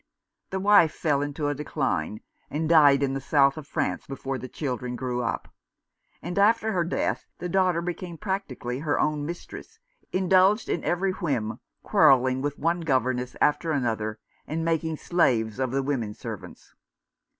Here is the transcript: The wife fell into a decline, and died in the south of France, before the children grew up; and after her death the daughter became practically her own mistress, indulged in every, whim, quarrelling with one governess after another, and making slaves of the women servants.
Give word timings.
The 0.49 0.59
wife 0.59 0.93
fell 0.93 1.21
into 1.21 1.47
a 1.47 1.53
decline, 1.53 2.21
and 2.49 2.67
died 2.67 3.03
in 3.03 3.13
the 3.13 3.21
south 3.21 3.55
of 3.55 3.67
France, 3.67 4.07
before 4.07 4.39
the 4.39 4.49
children 4.49 4.95
grew 4.95 5.21
up; 5.21 5.53
and 6.23 6.39
after 6.39 6.71
her 6.71 6.83
death 6.83 7.27
the 7.37 7.47
daughter 7.47 7.83
became 7.83 8.17
practically 8.17 8.79
her 8.79 8.99
own 8.99 9.27
mistress, 9.27 9.77
indulged 10.11 10.69
in 10.69 10.83
every, 10.83 11.11
whim, 11.11 11.59
quarrelling 11.83 12.41
with 12.41 12.57
one 12.57 12.79
governess 12.81 13.35
after 13.39 13.71
another, 13.71 14.17
and 14.47 14.65
making 14.65 14.97
slaves 14.97 15.59
of 15.59 15.69
the 15.69 15.83
women 15.83 16.15
servants. 16.15 16.73